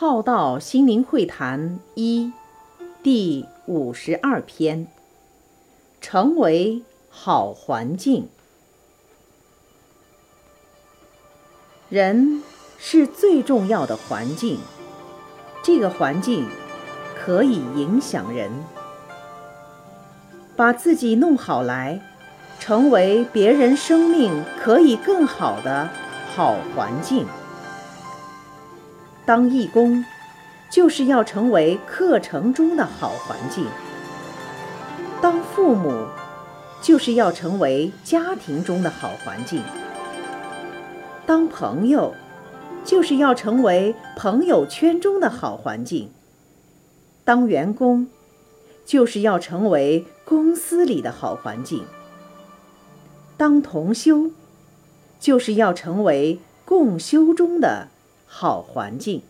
[0.00, 2.32] 浩道心灵会谈一
[3.02, 4.86] 第五十二篇：
[6.00, 8.28] 成为好环境。
[11.88, 12.44] 人
[12.78, 14.60] 是最重要的环境，
[15.64, 16.46] 这个环境
[17.20, 18.52] 可以影响人。
[20.54, 22.00] 把自己弄好来，
[22.60, 25.88] 成为别人生命可以更好的
[26.36, 27.26] 好环境。
[29.28, 30.06] 当义工，
[30.70, 33.66] 就是要成为课程中的好环境；
[35.20, 36.06] 当父母，
[36.80, 39.60] 就是要成为家庭中的好环境；
[41.26, 42.14] 当朋友，
[42.86, 46.08] 就是要成为朋友圈中的好环境；
[47.22, 48.08] 当员工，
[48.86, 51.82] 就是要成为公司里的好环境；
[53.36, 54.30] 当同修，
[55.20, 57.88] 就是要成为共修中的。
[58.28, 59.22] 好环境。